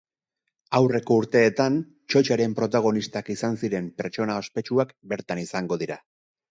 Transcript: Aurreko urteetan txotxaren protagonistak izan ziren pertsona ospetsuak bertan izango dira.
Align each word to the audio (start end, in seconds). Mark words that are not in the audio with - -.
Aurreko 0.77 1.17
urteetan 1.23 1.77
txotxaren 2.15 2.57
protagonistak 2.63 3.33
izan 3.37 3.61
ziren 3.65 3.95
pertsona 4.03 4.43
ospetsuak 4.47 4.97
bertan 5.15 5.49
izango 5.49 5.85
dira. 5.87 6.03